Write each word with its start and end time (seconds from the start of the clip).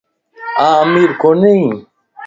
آن 0.67 0.73
امير 0.83 1.09
ڪونئي 1.21 1.61